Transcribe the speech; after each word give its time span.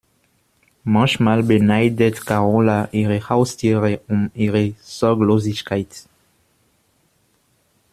Manchmal 0.83 1.43
beneidet 1.43 2.25
Karola 2.25 2.89
ihre 2.91 3.29
Haustiere 3.29 4.01
um 4.07 4.31
ihre 4.33 4.73
Sorglosigkeit. 4.81 6.07